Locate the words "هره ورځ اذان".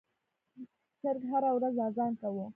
1.31-2.11